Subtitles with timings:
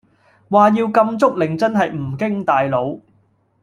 [0.49, 3.01] 話要禁足令真係唔經大腦